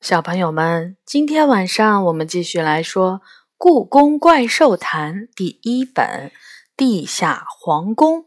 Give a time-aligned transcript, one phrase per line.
[0.00, 3.14] 小朋友们，今天晚上我们继续来说
[3.56, 6.30] 《故宫怪兽谈》第一本
[6.76, 8.20] 《地下皇宫》。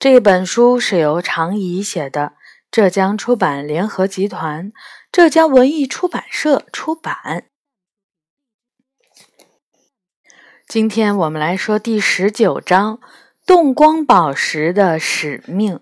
[0.00, 2.32] 这本书是由常怡写的，
[2.72, 4.72] 浙江出版联合集团、
[5.12, 7.46] 浙江文艺出版社出版。
[10.66, 12.98] 今天我们来说第十九章
[13.46, 15.76] 《动光宝石的使命》。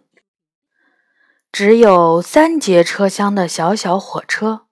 [1.51, 4.67] 只有三节车厢的小小火车。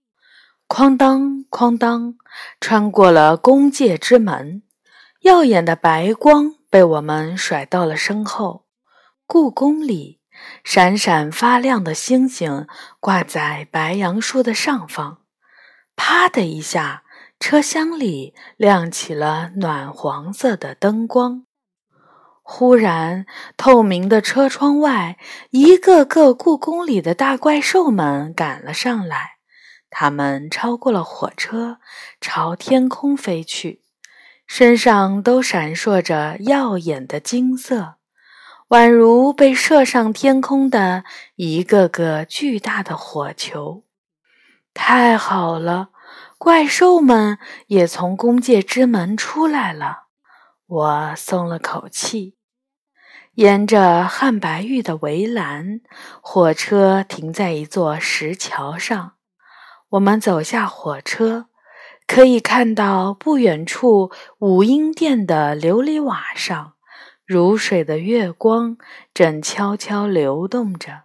[0.69, 2.15] 哐当哐当，
[2.61, 4.63] 穿过了宫界之门，
[5.23, 8.67] 耀眼的白光被我们甩到了身后。
[9.27, 10.21] 故宫里，
[10.63, 12.67] 闪闪发亮的星星
[13.01, 15.23] 挂在白杨树的上方。
[15.97, 17.03] 啪的一下，
[17.41, 21.47] 车厢里亮起了暖黄色的灯光。
[22.43, 23.25] 忽然，
[23.57, 25.19] 透明的车窗外，
[25.51, 29.38] 一个个故宫里的大怪兽们赶了上来。
[29.91, 31.79] 他们超过了火车，
[32.21, 33.83] 朝天空飞去，
[34.47, 37.97] 身上都闪烁着耀眼的金色，
[38.69, 41.05] 宛如被射上天空的
[41.37, 43.85] 一个个巨大的火球。
[44.75, 45.89] 太好了，
[46.37, 50.05] 怪兽们也从宫界之门出来了，
[50.67, 52.37] 我松了口气。
[53.35, 55.81] 沿着汉白玉的围栏，
[56.21, 59.18] 火车停在一座石桥上。
[59.93, 61.47] 我们走下火车，
[62.07, 66.75] 可以看到不远处武英殿的琉璃瓦上，
[67.25, 68.77] 如水的月光
[69.15, 71.05] 正悄悄流动着，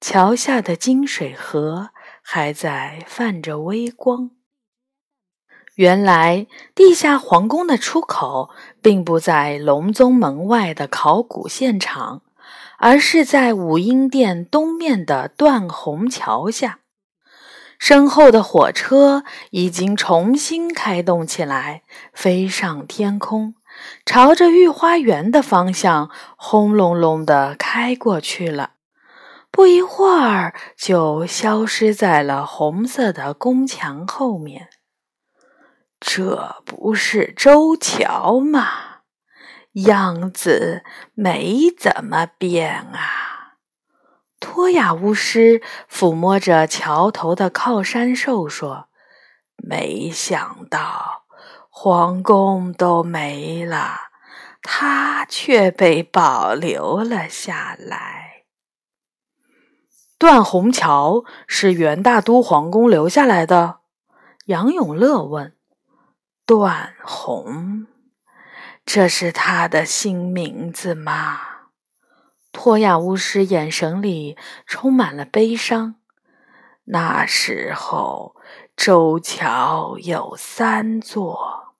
[0.00, 1.90] 桥下的金水河
[2.22, 4.30] 还在泛着微光。
[5.74, 8.48] 原来，地下皇宫的出口
[8.80, 12.22] 并不在隆宗门外的考古现场，
[12.78, 16.78] 而是在武英殿东面的断虹桥下。
[17.80, 23.54] 身后的火车已经重新开动起来，飞上天空，
[24.04, 28.74] 朝着御花园的方向轰隆隆地开过去了。
[29.50, 34.68] 不一会儿，就消失在了红色的宫墙后面。
[35.98, 38.68] 这不是周桥吗？
[39.86, 40.84] 样子
[41.14, 43.19] 没怎么变啊。
[44.60, 48.90] 波雅巫师抚摸着桥头的靠山兽说
[49.56, 51.24] ：“没想到
[51.70, 53.94] 皇宫都没了，
[54.60, 58.44] 它却被保留了下来。”
[60.20, 63.78] 断虹桥是元大都皇宫留下来的。
[64.44, 65.56] 杨永乐问
[66.44, 67.86] ：“断虹，
[68.84, 71.40] 这是他的新名字吗？”
[72.52, 75.96] 托亚巫师眼神里充满了悲伤。
[76.84, 78.34] 那时候，
[78.76, 81.76] 周桥有三座，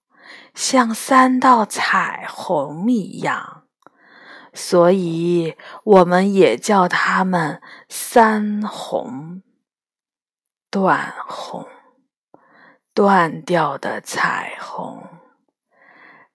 [0.55, 3.65] 像三道彩虹一样，
[4.53, 9.43] 所以我们也叫它们三虹。
[10.71, 11.67] 断虹，
[12.95, 15.03] 断掉的彩虹。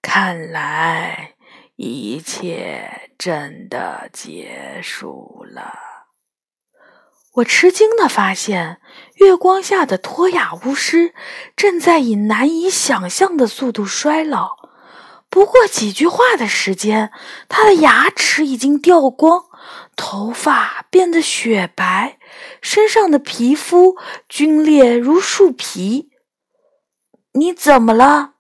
[0.01, 1.34] 看来。
[1.75, 5.73] 一切真的结束了。
[7.33, 8.79] 我吃惊的发现，
[9.15, 11.13] 月光下的托雅巫师
[11.53, 14.69] 正在以难以想象的速度衰老。
[15.29, 17.11] 不过几句话的时间，
[17.49, 19.43] 他的牙齿已经掉光，
[19.97, 22.17] 头发变得雪白，
[22.61, 23.97] 身上的皮肤
[24.29, 26.11] 皲裂如树皮。
[27.33, 28.35] 你怎么了？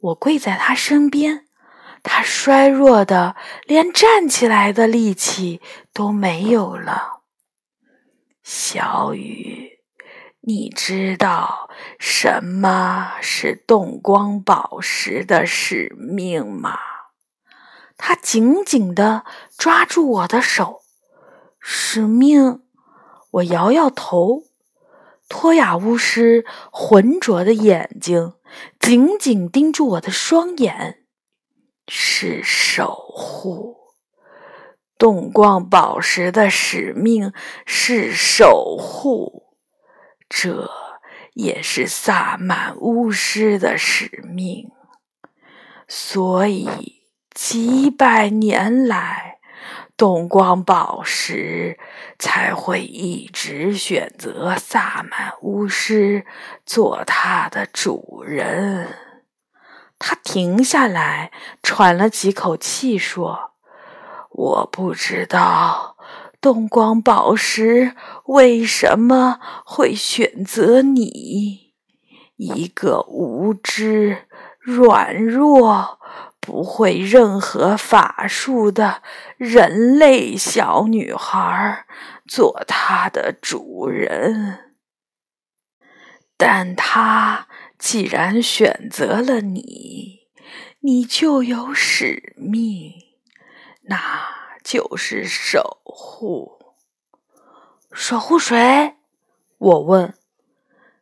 [0.00, 1.46] 我跪在他身边。
[2.02, 5.60] 他衰弱的连站起来的力气
[5.92, 7.20] 都没有了。
[8.42, 9.78] 小雨，
[10.40, 16.76] 你知道什么是动光宝石的使命吗？
[17.96, 19.24] 他紧紧地
[19.56, 20.80] 抓住我的手。
[21.60, 22.62] 使命？
[23.30, 24.42] 我摇摇头。
[25.28, 28.34] 托雅巫师浑浊的眼睛
[28.80, 31.01] 紧紧盯住我的双眼。
[31.88, 33.76] 是守护
[34.96, 37.32] 动光宝石的使命，
[37.66, 39.56] 是守护，
[40.28, 40.70] 这
[41.34, 44.70] 也是萨满巫师的使命。
[45.88, 47.02] 所以
[47.34, 49.40] 几百年来，
[49.96, 51.78] 动光宝石
[52.18, 56.24] 才会一直选择萨满巫师
[56.64, 59.11] 做他的主人。
[60.04, 61.30] 他停下来，
[61.62, 63.52] 喘了几口气，说
[64.30, 65.96] ：“我不知道
[66.40, 67.94] 东光宝石
[68.24, 71.72] 为什么会选择你，
[72.36, 74.26] 一个无知、
[74.58, 76.00] 软弱、
[76.40, 79.02] 不会任何法术的
[79.36, 81.86] 人类小女孩
[82.26, 84.74] 做她的主人？
[86.36, 87.46] 但她
[87.82, 90.20] 既然选择了你，
[90.78, 92.92] 你就有使命，
[93.82, 94.40] 那。
[94.64, 96.76] 就是守护，
[97.90, 98.94] 守护谁？
[99.58, 100.14] 我问。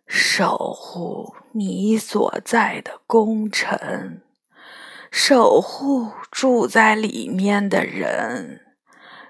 [0.06, 4.22] 守护你所在的功臣，
[5.10, 8.62] 守护住在里面的人，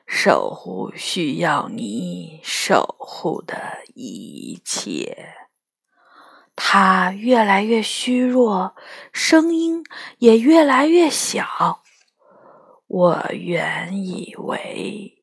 [0.07, 5.40] 守护需要你守护的一切。
[6.63, 8.77] 他越来越虚弱，
[9.15, 9.83] 声音
[10.19, 11.81] 也越来越小。
[12.87, 15.19] 我原以为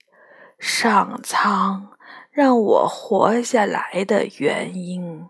[0.58, 1.96] 上苍
[2.32, 5.28] 让我活下来的原因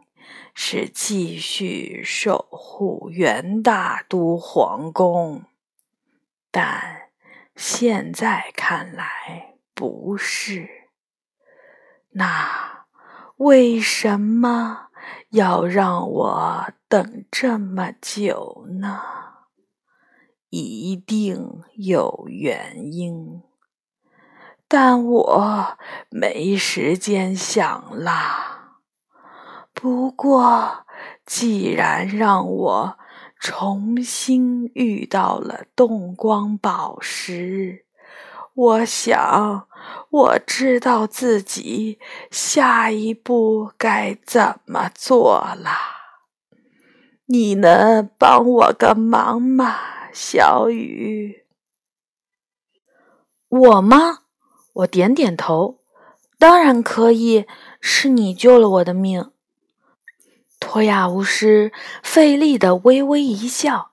[0.54, 5.44] 是继续守护元大都皇宫，
[6.50, 7.10] 但
[7.58, 10.70] 现在看来不是。
[12.12, 12.86] 那
[13.36, 14.87] 为什么
[15.32, 19.02] 要让我等这么久呢？
[20.50, 23.42] 一定有原因，
[24.68, 25.78] 但我
[26.10, 28.80] 没时间想啦。
[29.74, 30.86] 不过，
[31.26, 32.98] 既然让我
[33.38, 37.87] 重新遇到了动光宝石，
[38.58, 39.68] 我想
[40.10, 42.00] 我知道自己
[42.32, 45.70] 下一步该怎么做了。
[47.28, 49.76] 你能帮我个忙吗？
[50.12, 51.46] 小雨，
[53.48, 54.24] 我吗？
[54.74, 55.82] 我点点头，
[56.40, 57.46] 当然可以。
[57.80, 59.32] 是你救了我的命。
[60.60, 61.72] 托亚巫师
[62.02, 63.92] 费力的微微一笑，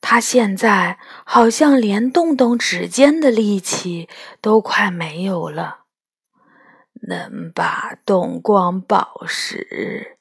[0.00, 4.08] 他现在好像连动动指尖的力气
[4.40, 5.84] 都快没有了。
[7.08, 10.18] 能把动光宝石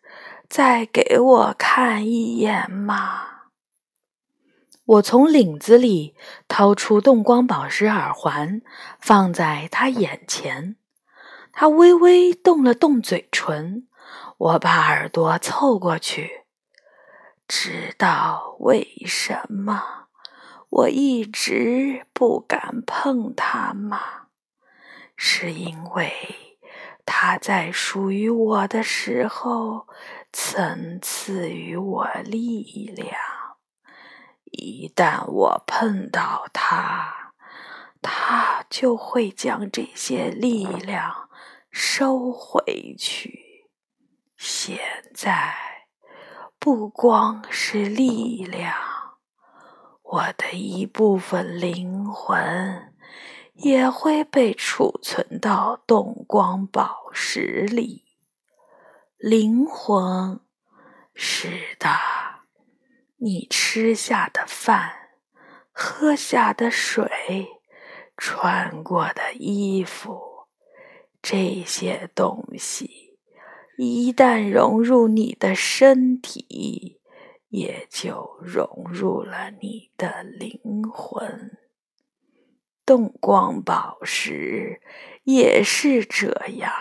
[0.47, 3.23] 再给我看一眼吗？
[4.85, 6.15] 我从领子里
[6.47, 8.61] 掏出动光宝石耳环，
[9.01, 10.77] 放在他眼前。
[11.51, 13.87] 他微微动了动嘴唇。
[14.37, 16.45] 我把耳朵凑过去，
[17.47, 20.07] 知道为什么
[20.69, 24.27] 我一直不敢碰它吗？
[25.15, 26.11] 是因为
[27.05, 29.87] 它在属于我的时候
[30.31, 33.17] 曾赐予我力量。
[34.43, 37.33] 一旦我碰到他，
[38.01, 41.29] 他就会将这些力量
[41.69, 43.69] 收回去。
[44.37, 44.79] 现
[45.13, 45.66] 在，
[46.59, 48.75] 不光是力量，
[50.01, 52.93] 我的一部分灵魂
[53.53, 58.05] 也会被储存到动光宝石里。
[59.17, 60.39] 灵魂，
[61.13, 61.89] 是的。
[63.19, 64.91] 你吃下的饭、
[65.71, 67.49] 喝下的水、
[68.15, 70.47] 穿过的衣服，
[71.21, 73.06] 这些东西
[73.77, 76.99] 一旦融入你的身体，
[77.49, 80.59] 也就融入了你的灵
[80.91, 81.57] 魂。
[82.83, 84.81] 动光宝石
[85.23, 86.71] 也是这样，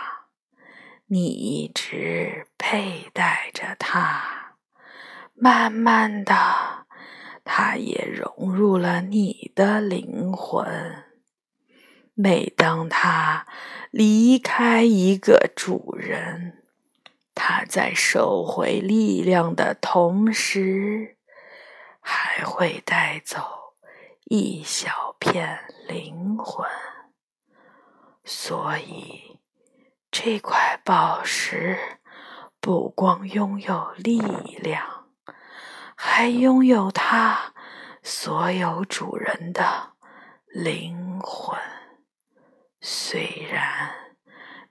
[1.05, 4.55] 你一直佩戴着它。
[5.35, 6.33] 慢慢的，
[7.43, 11.03] 它也融入了你的灵魂。
[12.15, 13.45] 每当它
[13.91, 16.63] 离开一个主人，
[17.39, 21.17] 它在收回力量的同时，
[22.01, 23.75] 还会带走
[24.25, 26.67] 一小片灵魂。
[28.25, 29.39] 所以，
[30.09, 31.99] 这块宝石
[32.59, 34.19] 不光拥有力
[34.59, 35.05] 量。
[35.95, 37.53] 还拥有它
[38.01, 39.93] 所有主人的
[40.47, 41.59] 灵魂，
[42.81, 44.06] 虽然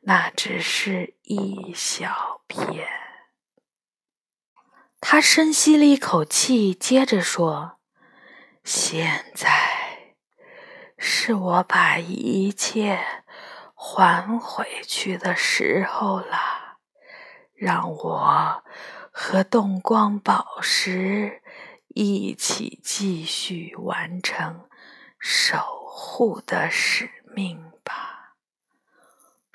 [0.08, 2.86] 那只是一小片。
[5.00, 7.80] 他深吸了一口气，接着说
[8.62, 10.14] ：“现在
[10.96, 13.00] 是我把一切
[13.74, 16.78] 还回去的时候了，
[17.54, 18.62] 让我。”
[19.18, 21.42] 和动光宝石
[21.88, 24.68] 一起继续完成
[25.18, 28.15] 守护的使命吧。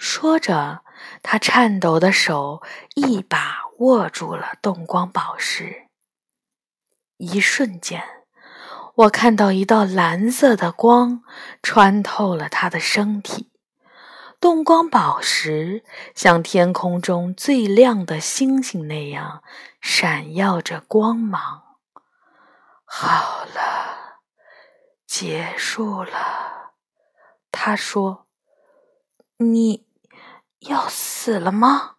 [0.04, 0.84] 说着，
[1.22, 2.64] 他颤抖的手
[2.96, 5.90] 一把握住了动光宝石。
[7.18, 8.04] 一瞬间，
[8.96, 11.24] 我看到一道蓝色的光
[11.62, 13.52] 穿透了他的身体，
[14.40, 15.84] 动光宝石
[16.16, 19.44] 像天空中最亮的星星那样
[19.80, 21.78] 闪耀着光芒。
[22.86, 24.22] 好了，
[25.06, 26.72] 结束了，
[27.52, 28.26] 他说
[29.38, 29.86] ：“你。”
[30.62, 31.98] 要死了吗？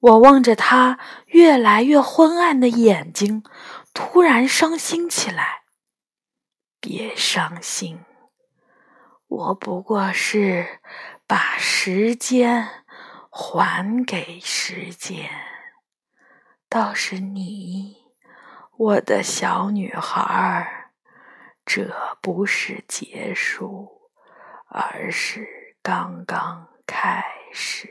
[0.00, 3.44] 我望着他越来越昏暗的眼睛，
[3.94, 5.62] 突然伤心起来。
[6.80, 8.04] 别伤心，
[9.28, 10.80] 我不过是
[11.28, 12.68] 把时间
[13.30, 15.30] 还给时间。
[16.68, 17.98] 倒是你，
[18.76, 20.90] 我的小女孩儿，
[21.64, 24.10] 这不是结束，
[24.66, 27.41] 而是刚刚开。
[27.52, 27.88] 是，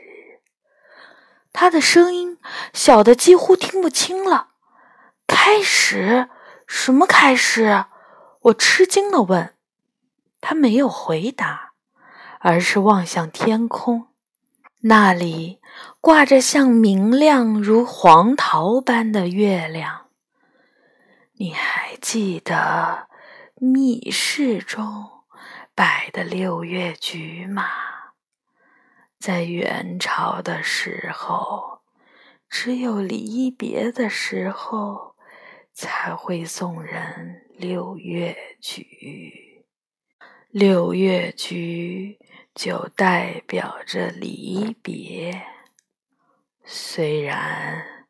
[1.52, 2.38] 他的声音
[2.72, 4.48] 小的几乎听不清了。
[5.26, 6.28] 开始？
[6.66, 7.86] 什么开始？
[8.42, 9.54] 我吃惊的问。
[10.40, 11.74] 他没有回答，
[12.40, 14.08] 而是望向天空，
[14.80, 15.60] 那里
[16.00, 20.08] 挂着像明亮如黄桃般的月亮。
[21.34, 23.08] 你还记得
[23.54, 25.08] 密室中
[25.76, 27.91] 摆的六月菊吗？
[29.22, 31.78] 在元朝的时候，
[32.50, 35.14] 只有离别的时候
[35.72, 39.64] 才会送人六月菊。
[40.50, 42.18] 六月菊
[42.52, 45.40] 就代表着离别，
[46.64, 48.08] 虽然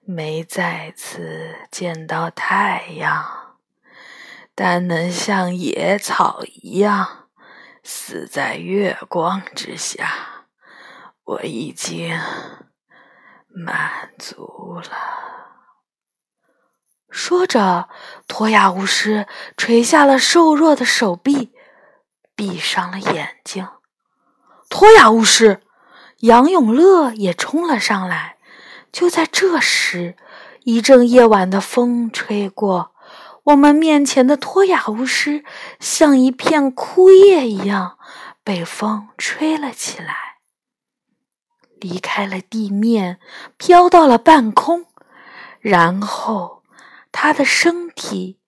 [0.00, 3.58] 没再次见到太阳，
[4.54, 7.28] 但能像野草一样
[7.82, 10.33] 死在月光之下。
[11.24, 12.18] 我已经
[13.48, 14.90] 满足了。
[17.10, 17.88] 说着，
[18.26, 19.26] 托亚巫师
[19.56, 21.52] 垂下了瘦弱的手臂，
[22.34, 23.68] 闭上了眼睛。
[24.68, 25.62] 托亚巫师，
[26.18, 28.36] 杨永乐也冲了上来。
[28.90, 30.16] 就在这时，
[30.64, 32.92] 一阵夜晚的风吹过，
[33.44, 35.44] 我们面前的托亚巫师
[35.78, 37.98] 像一片枯叶一样，
[38.42, 40.23] 被风吹了起来。
[41.84, 43.20] 离开了地面，
[43.58, 44.86] 飘到了半空，
[45.60, 46.62] 然后
[47.12, 48.40] 他的身体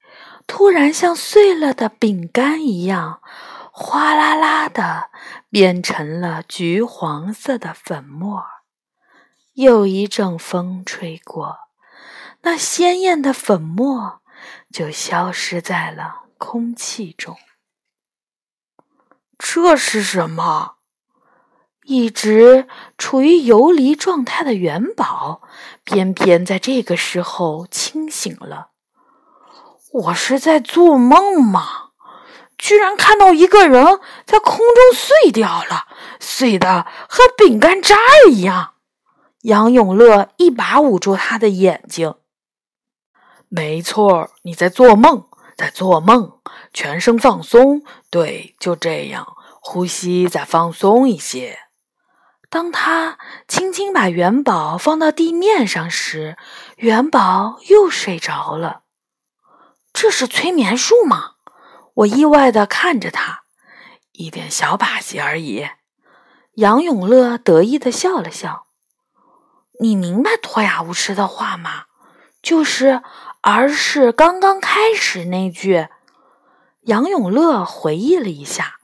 [0.47, 3.21] 突然像碎了的饼干一样，
[3.71, 5.11] 哗啦啦的
[5.51, 8.43] 变成了橘黄色的粉末。
[9.53, 11.59] 又一阵风吹过，
[12.41, 14.23] 那鲜艳的粉末
[14.73, 17.37] 就消失在了空气中。
[19.37, 20.76] 这是什么？
[21.87, 22.67] 一直
[22.99, 25.41] 处于游离状态的元宝，
[25.85, 28.71] 偏偏在这个时候清醒了。
[29.93, 31.91] 我是在做梦吗？
[32.59, 35.87] 居然看到一个人在空中碎掉了，
[36.19, 37.97] 碎的和饼干渣
[38.29, 38.73] 一样。
[39.43, 42.15] 杨永乐一把捂住他的眼睛。
[43.49, 46.41] 没错，你在做梦，在做梦，
[46.73, 47.85] 全身放松。
[48.11, 51.61] 对，就这样，呼吸再放松一些。
[52.49, 56.37] 当他轻轻把元宝放到地面上时，
[56.77, 58.83] 元宝又睡着了。
[59.93, 61.33] 这是催眠术吗？
[61.95, 63.45] 我意外的看着他，
[64.13, 65.69] 一点小把戏而已。
[66.55, 68.67] 杨永乐得意的笑了笑。
[69.81, 71.85] 你明白托亚巫师的话吗？
[72.43, 73.03] 就是
[73.41, 75.89] 儿是刚刚开始那句。
[76.83, 78.77] 杨永乐回忆了一下，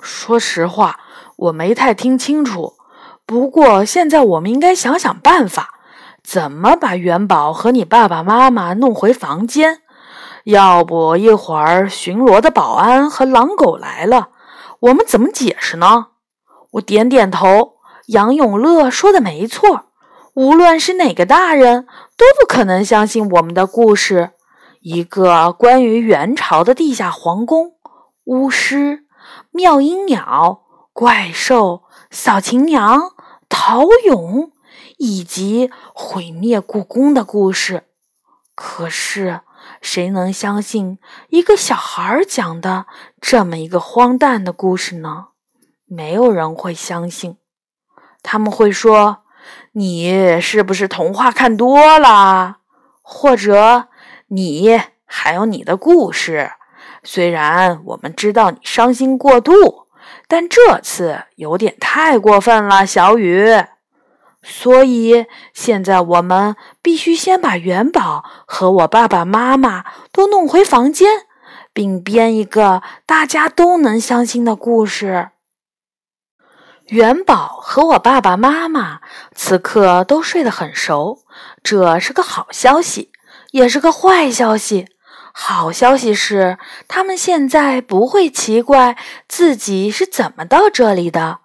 [0.00, 1.00] 说实话，
[1.36, 2.76] 我没太听清楚。
[3.26, 5.80] 不过，现在我们应该想想办法，
[6.22, 9.80] 怎么把元宝和你爸爸妈妈弄回房间？
[10.44, 14.28] 要不一会儿巡逻的保安和狼狗来了，
[14.80, 16.08] 我们怎么解释呢？
[16.72, 17.74] 我点点头。
[18.08, 19.86] 杨永乐说的没错，
[20.34, 21.86] 无论是哪个大人，
[22.18, 24.32] 都不可能相信我们的故事。
[24.82, 27.72] 一个关于元朝的地下皇宫、
[28.24, 29.04] 巫师、
[29.50, 33.13] 妙音鸟、怪兽、扫琴娘。
[33.56, 34.50] 陶俑
[34.96, 37.84] 以及毁灭故宫的故事，
[38.56, 39.42] 可是
[39.80, 42.86] 谁能相信一个小孩讲的
[43.20, 45.28] 这么一个荒诞的故事呢？
[45.86, 47.36] 没有人会相信。
[48.24, 49.18] 他们会说
[49.72, 52.56] ：“你是不是童话看多了？
[53.02, 53.86] 或者
[54.26, 56.50] 你还有你的故事？
[57.04, 59.83] 虽然我们知道你伤心过度，
[60.28, 63.64] 但这次有点太过分了，小雨。
[64.42, 71.26] 所以现在我们必须先把元宝和我爸爸妈妈都弄回房间，
[71.72, 75.30] 并编一个大家都能相信的故事。
[76.88, 79.00] 元宝和我爸爸妈妈
[79.34, 81.24] 此刻都睡得很熟，
[81.62, 83.10] 这是个好消息，
[83.52, 84.88] 也是个坏消息。
[85.36, 88.96] 好消息是，他们现在不会奇怪
[89.28, 91.40] 自己是怎么到这里的。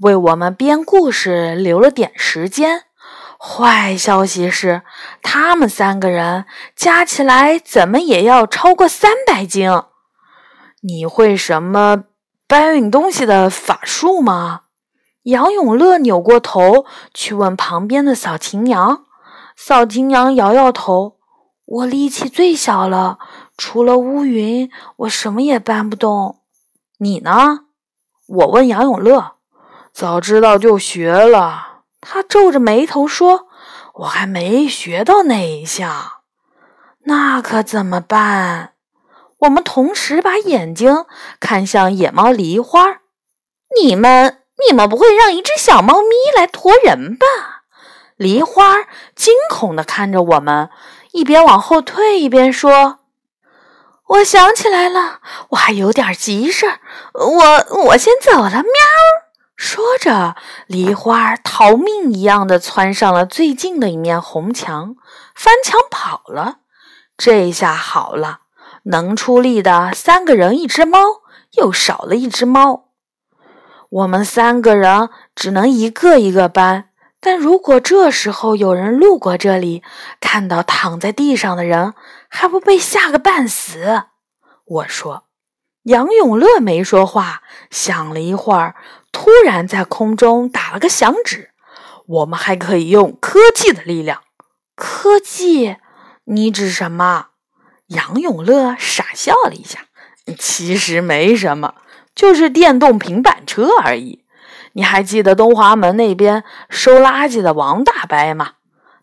[0.00, 2.84] 为我们编故事留了点时间。
[3.38, 4.80] 坏消息是，
[5.22, 9.70] 他们三个人加起来怎么也要超过三百斤。
[10.80, 12.04] 你会什么
[12.48, 14.62] 搬运东西的法术吗？
[15.24, 19.04] 杨永乐扭过头去问旁边的扫琴娘。
[19.54, 21.16] 扫琴娘摇摇头
[21.64, 23.18] ：“我力气最小了，
[23.56, 26.40] 除了乌云，我什么也搬不动。
[26.98, 27.66] 你呢？”
[28.26, 29.32] 我问杨永乐。
[29.92, 31.82] 早知道就学了。
[32.00, 33.46] 他皱着眉头说
[33.94, 36.12] ：“我还没学到那一项，
[37.04, 38.72] 那可怎么办？”
[39.38, 41.04] 我们同时把眼睛
[41.38, 43.00] 看向野猫梨花。
[43.80, 47.26] 你们，你们不会让一只小猫咪来驮人吧？
[48.16, 48.76] 梨花
[49.14, 50.70] 惊恐地看着我们，
[51.12, 53.00] 一边往后退一边说
[54.06, 55.20] ：“我想起来了，
[55.50, 56.78] 我还有点急事儿，
[57.14, 58.62] 我我先走了，喵。”
[59.56, 64.96] 说着，梨花逃命一样的窜上了最近的一面红墙，
[65.34, 66.56] 翻墙跑了。
[67.16, 68.40] 这下好了，
[68.84, 70.98] 能出力的三个人，一只猫
[71.52, 72.88] 又少了一只猫。
[73.88, 76.90] 我们三个人只能一个一个搬。
[77.20, 79.82] 但如果这时候有人路过这里，
[80.20, 81.94] 看到躺在地上的人，
[82.36, 84.06] 还不被吓个半死？
[84.64, 85.28] 我说。
[85.84, 88.74] 杨永乐没说话，想了一会儿。
[89.12, 91.50] 突然在空中打了个响指，
[92.06, 94.22] 我们还可以用科技的力量。
[94.74, 95.76] 科技？
[96.24, 97.26] 你指什么？
[97.88, 99.86] 杨永乐傻笑了一下。
[100.36, 101.74] 其实没什么，
[102.16, 104.24] 就是电动平板车而已。
[104.72, 108.54] 你还记得东华门那边收垃圾的王大伯吗？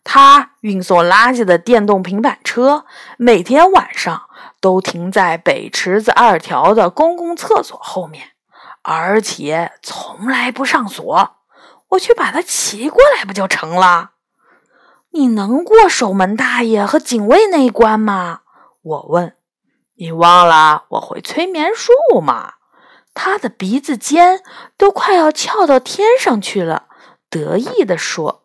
[0.04, 2.84] 他运送垃圾的电动平板车，
[3.16, 4.22] 每天晚上
[4.60, 8.30] 都停在北池子二条的公共厕所后面。
[8.82, 11.36] 而且从来不上锁，
[11.90, 14.10] 我去把它骑过来不就成了？
[15.10, 18.40] 你能过守门大爷和警卫那一关吗？
[18.82, 19.36] 我问。
[19.94, 22.54] 你忘了我会催眠术吗？
[23.14, 24.42] 他的鼻子尖
[24.76, 26.86] 都快要翘到天上去了，
[27.30, 28.41] 得意地说。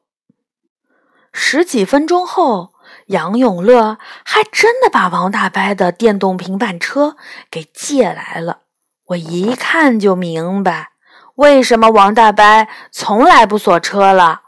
[1.39, 2.73] 十几分钟后，
[3.05, 7.15] 杨永乐还真的把王大伯的电动平板车
[7.51, 8.61] 给借来了。
[9.09, 10.89] 我一看就明白，
[11.35, 14.41] 为什么王大伯从来不锁车了。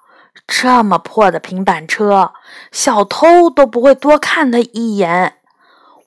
[0.48, 2.34] 这么破的平板车，
[2.72, 5.36] 小偷都不会多看他一眼。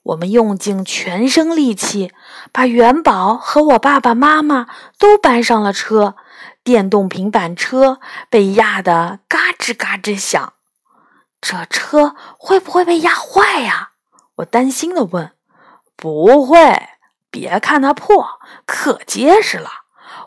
[0.03, 2.11] 我们用尽全身力气，
[2.51, 4.67] 把元宝和我爸爸妈妈
[4.99, 6.15] 都搬上了车。
[6.61, 10.53] 电动平板车被压得嘎吱嘎吱响。
[11.45, 13.89] 这车会不会被压坏呀？
[14.35, 15.33] 我担心地问。
[15.97, 16.89] 不会。
[17.29, 19.69] 别看它破，可结实了。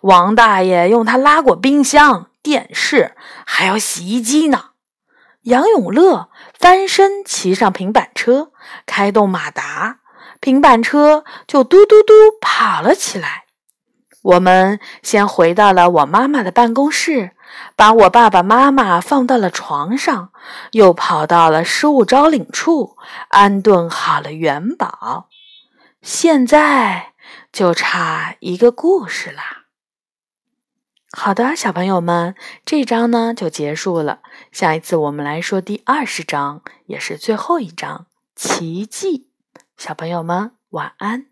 [0.02, 4.70] 王大爷用它拉过冰箱、电视，还有洗衣机呢。
[5.42, 8.50] 杨永乐翻身骑上平板车，
[8.84, 10.00] 开动马达，
[10.40, 13.44] 平板车就嘟嘟嘟跑了起来。
[14.22, 17.35] 我们先回到了我妈妈的办公室，
[17.74, 20.32] 把我爸爸妈妈放到了床上，
[20.72, 22.96] 又跑到了失物招领处，
[23.28, 25.28] 安顿好了元宝。
[26.02, 27.12] 现在
[27.52, 29.64] 就差一个故事啦。
[31.12, 34.20] 好的，小朋友们，这章呢就结束了。
[34.52, 38.06] 下一次我们来说第二十章，也是最后一章——
[38.36, 39.30] 奇迹。
[39.78, 41.26] 小朋友们，晚安。